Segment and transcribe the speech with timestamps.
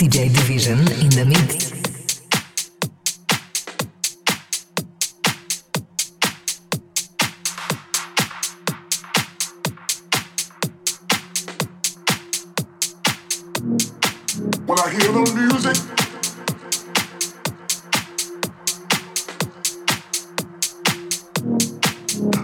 [0.00, 1.72] DJ Division in the mix.
[14.64, 15.76] When I hear the music,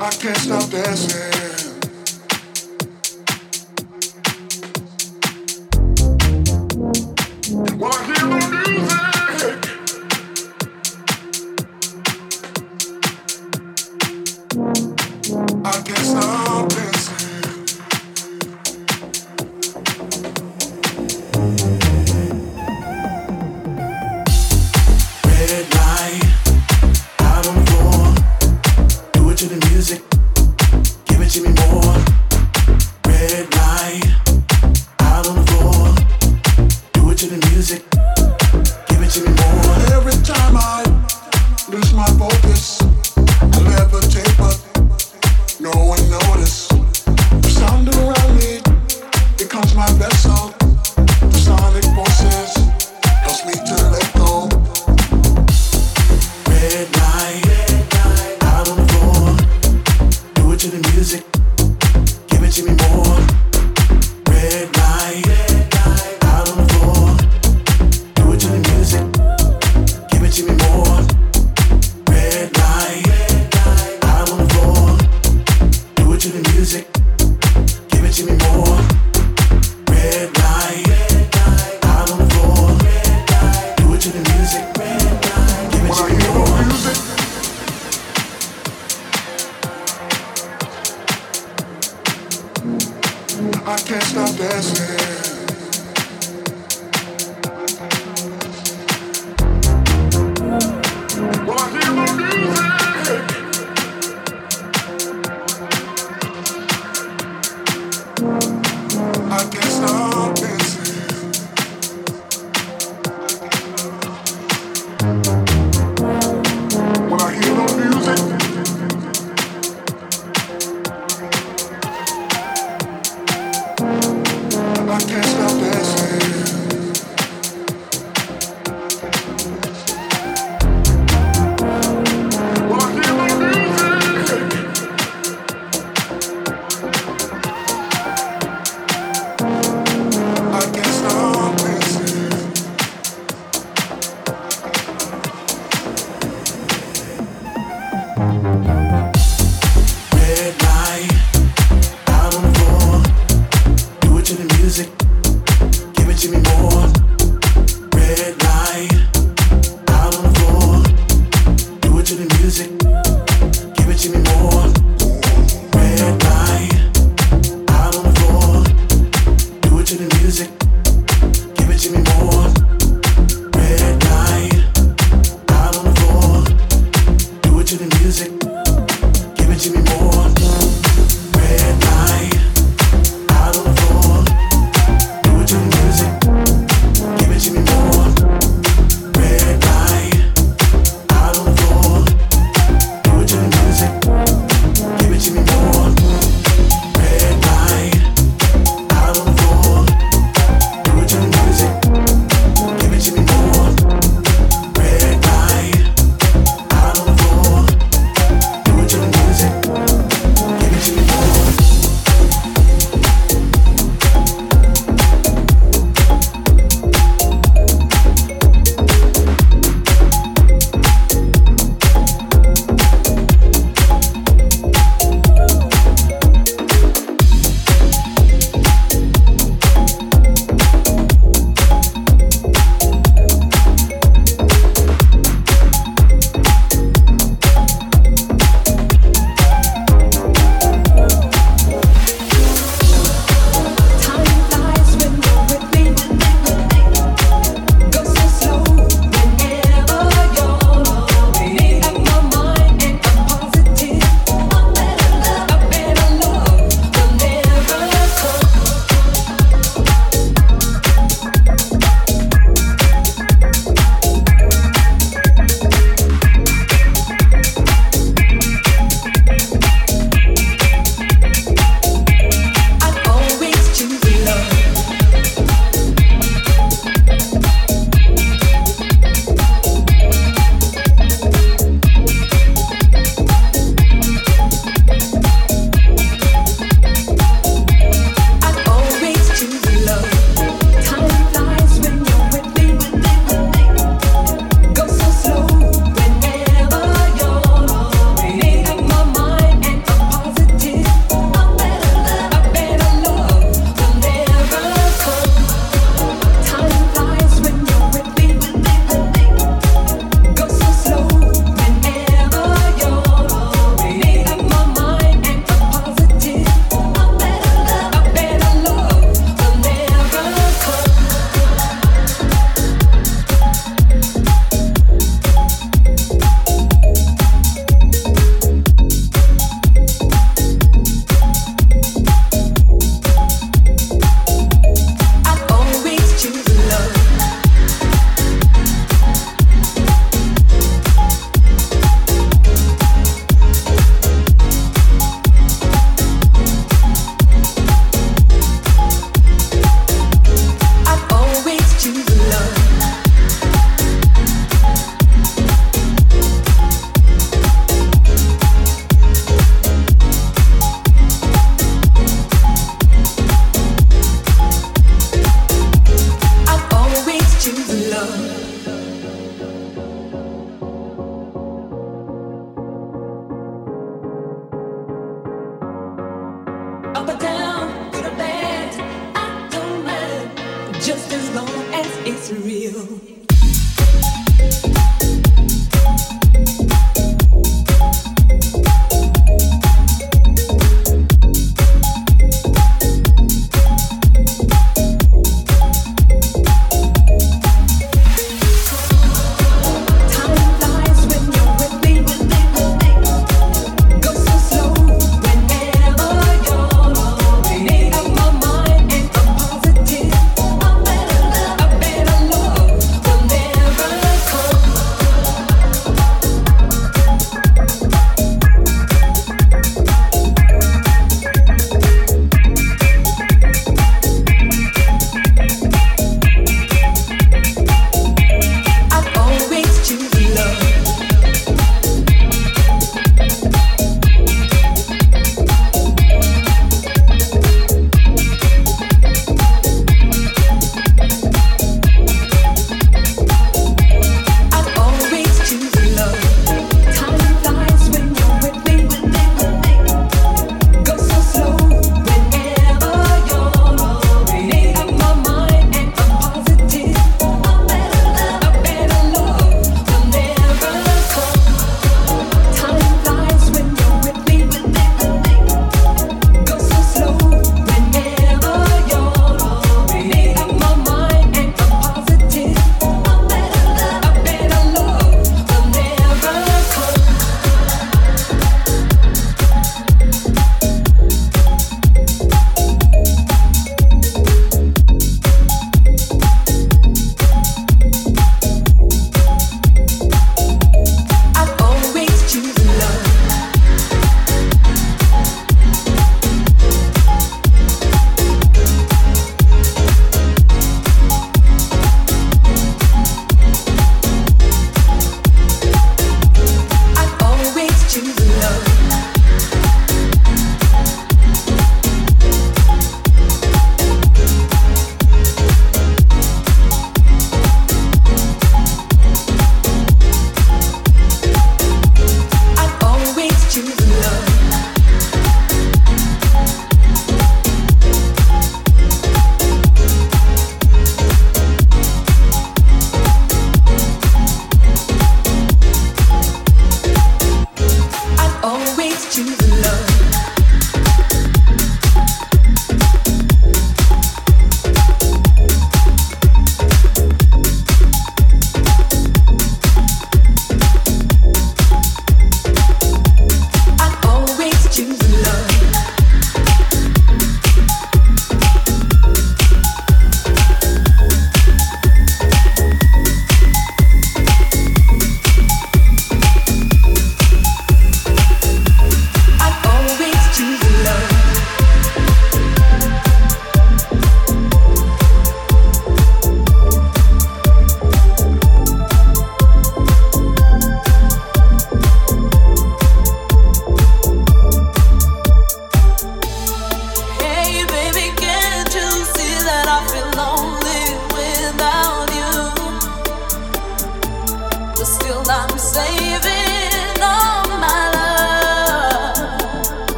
[0.00, 1.43] I can't stop dancing.
[93.66, 95.43] I can't stop dancing.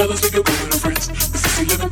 [0.00, 1.08] Fellas, we can with our friends.
[1.08, 1.89] This is 11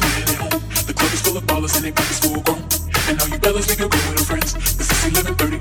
[0.00, 2.24] The club is full of ballers and they practice.
[3.08, 4.54] And all you fellas, we can go with our friends.
[5.14, 5.57] Living 30.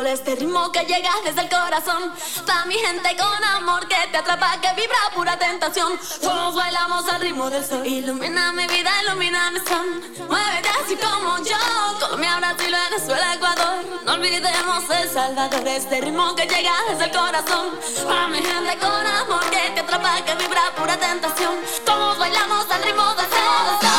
[0.00, 2.10] Este este ritmo que llega desde el corazón.
[2.46, 5.98] Pa' mi gente con amor que te atrapa, que vibra pura tentación.
[6.22, 7.86] Todos bailamos al ritmo del sol.
[7.86, 10.00] Ilumina mi vida, ilumina mi son.
[10.28, 11.56] Muévete así como yo.
[12.00, 13.84] Colombia, Brasil, Venezuela, Ecuador.
[14.06, 17.66] No olvidemos El Salvador, este ritmo que llega desde el corazón.
[18.08, 21.54] Pa' mi gente con amor que te atrapa, que vibra pura tentación.
[21.84, 23.91] Todos bailamos al ritmo del sol.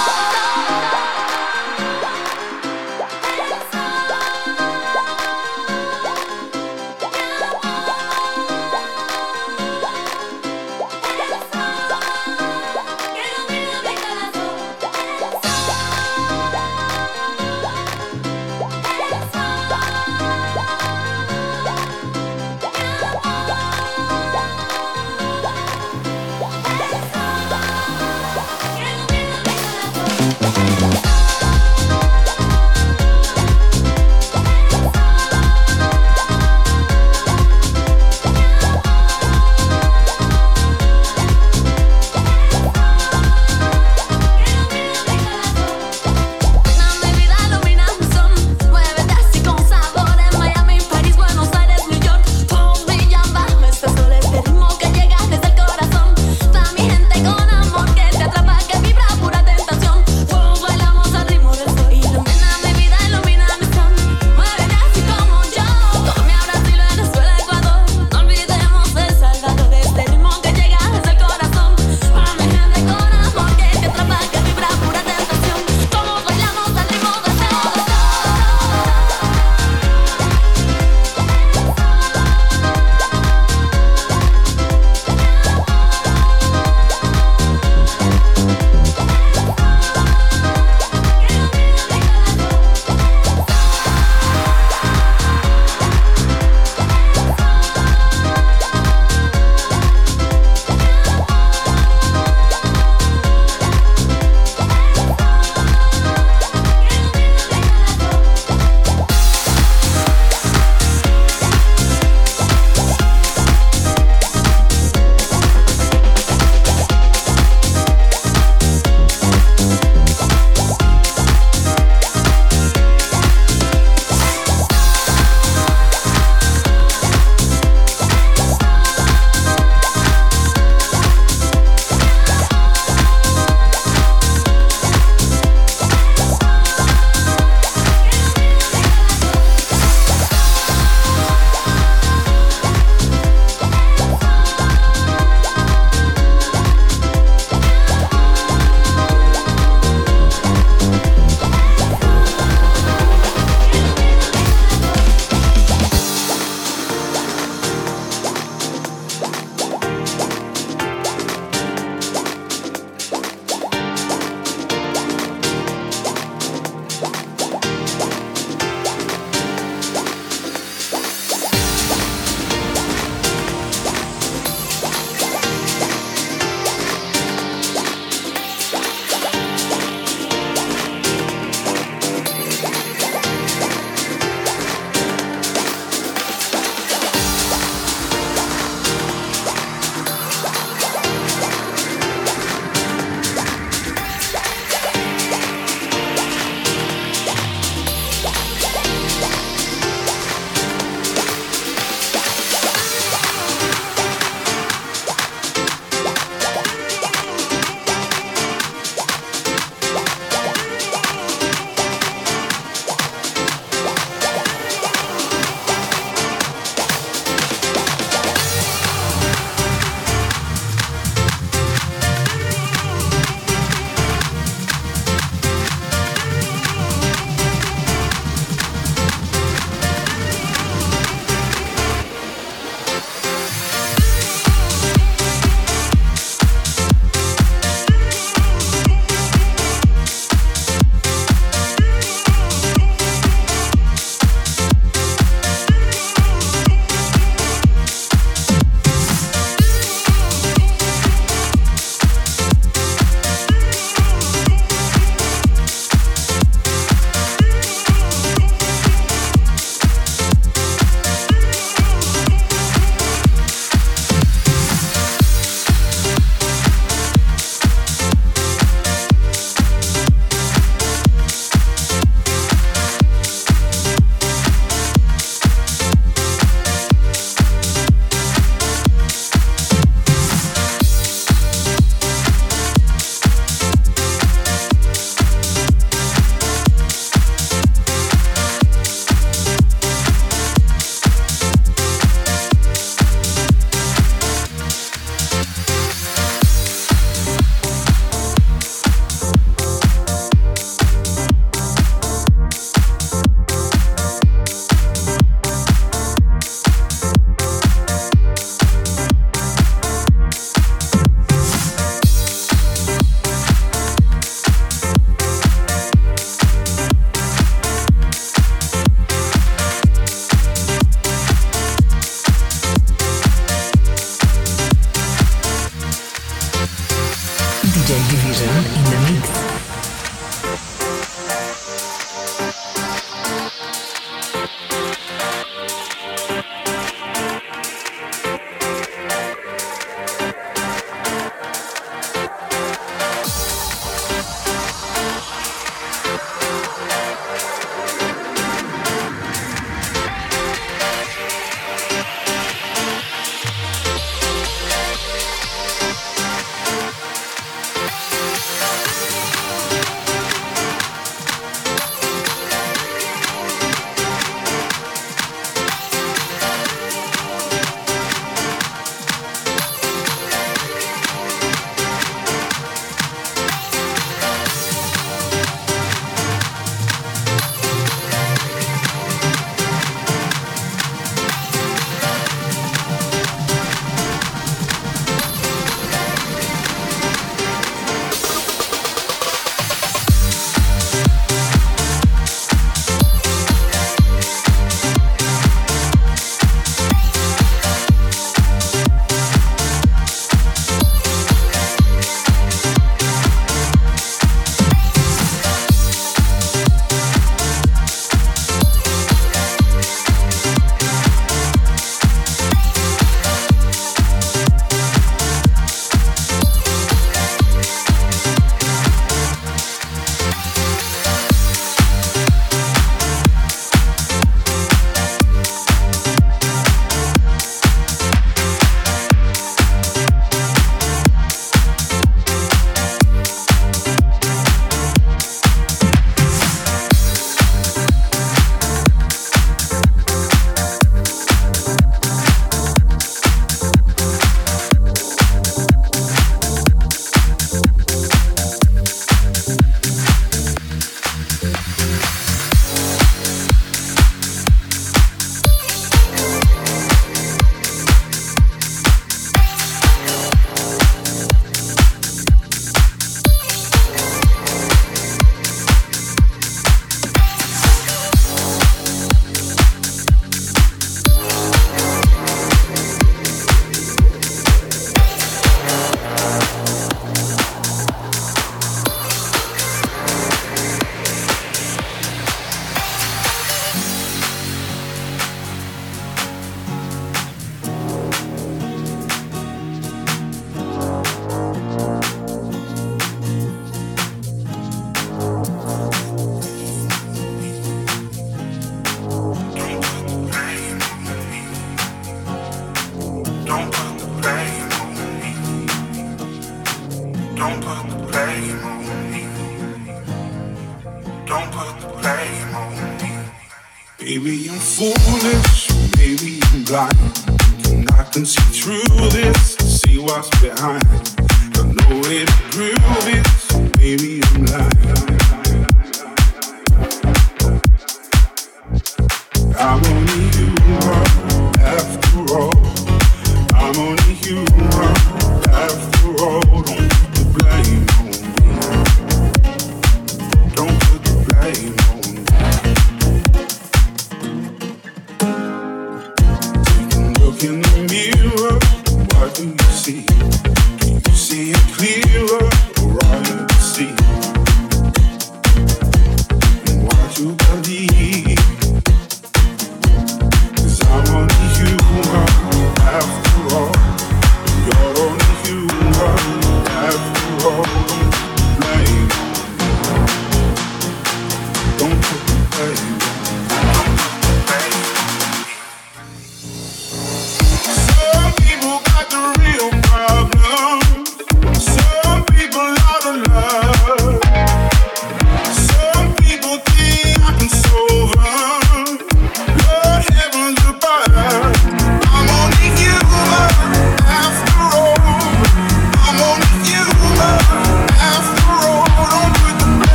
[572.63, 573.02] That's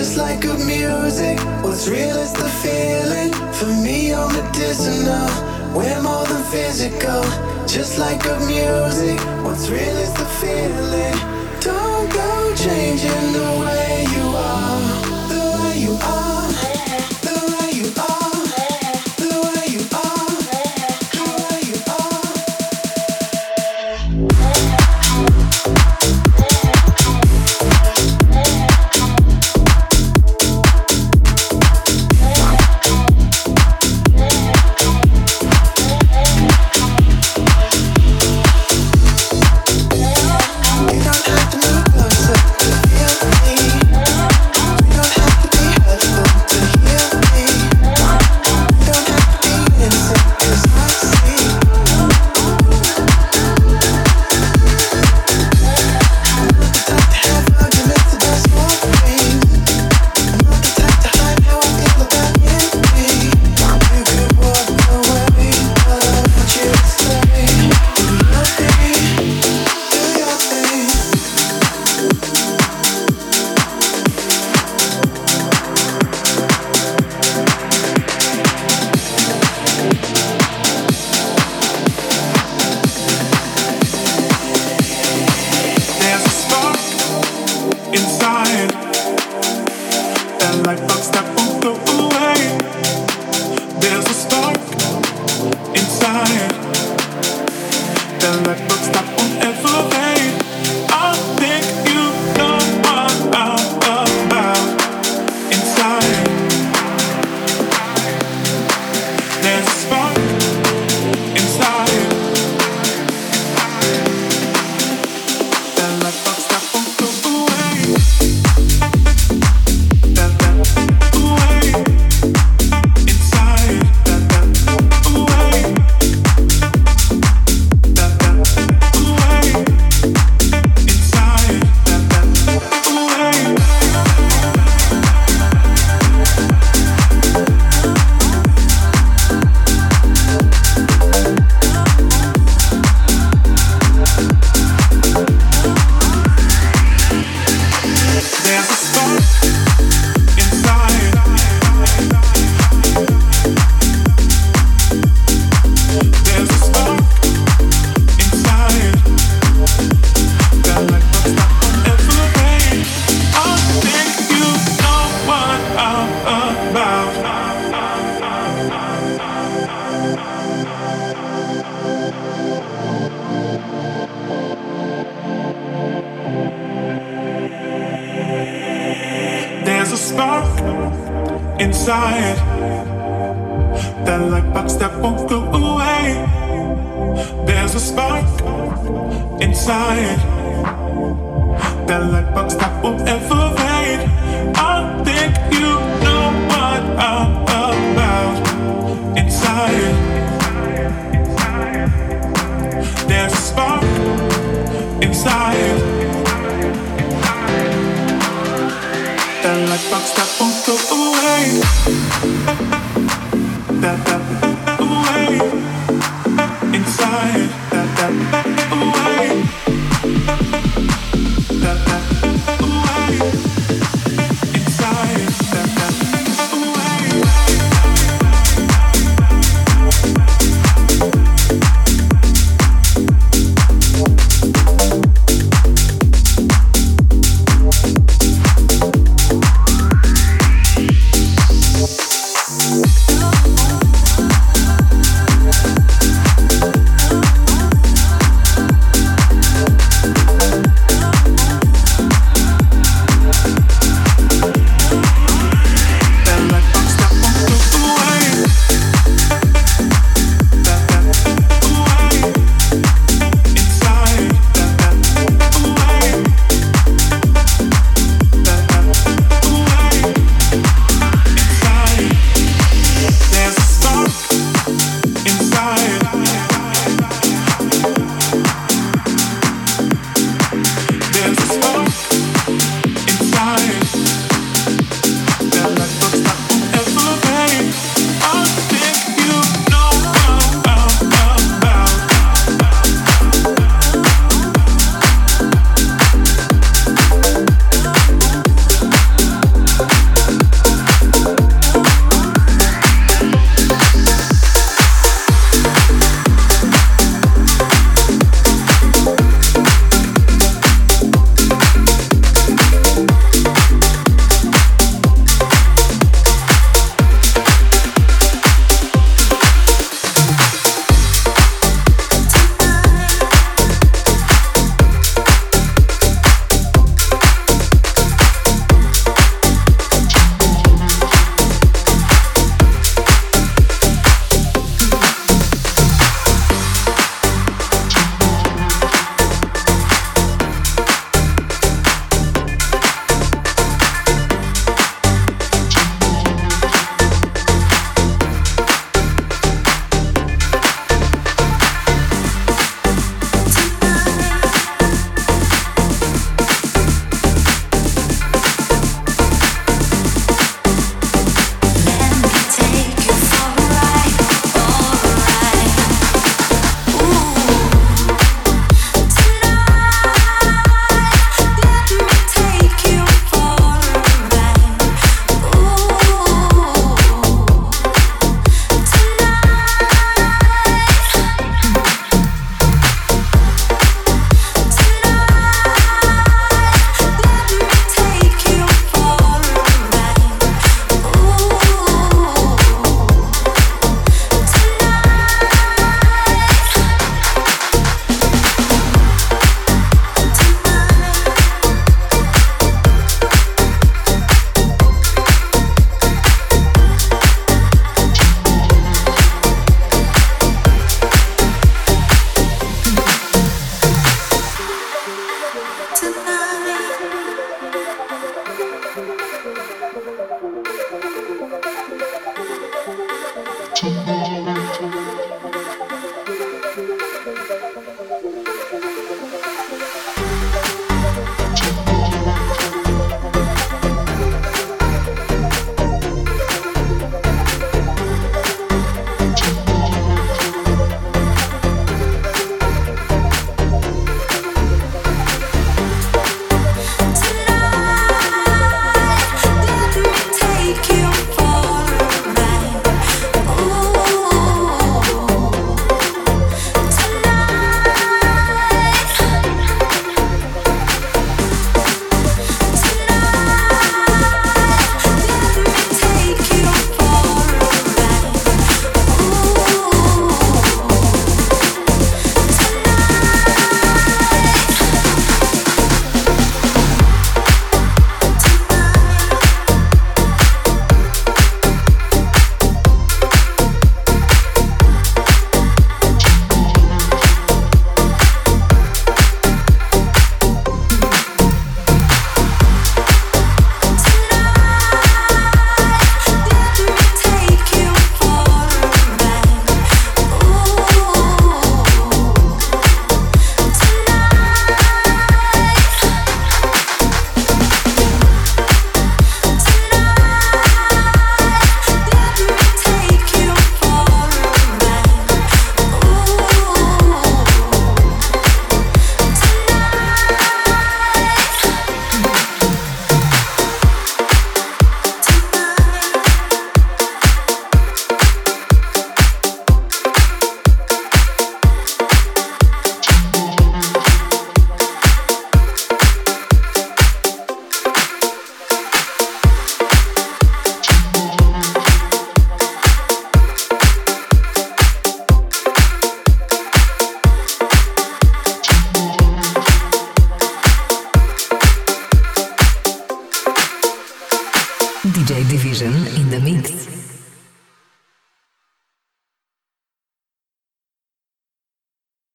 [0.00, 3.30] Just like good music, what's real is the feeling.
[3.52, 5.28] For me, I'm medicinal.
[5.76, 7.22] We're more than physical.
[7.66, 11.18] Just like good music, what's real is the feeling.
[11.60, 13.89] Don't go changing the way